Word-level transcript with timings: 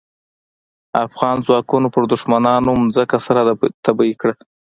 افغان 1.05 1.35
ځواکونو 1.45 1.87
پر 1.93 2.03
دوښمنانو 2.11 2.73
ځمکه 2.95 3.17
سره 3.25 3.41
تبۍ 3.85 4.11
کړه. 4.21 4.33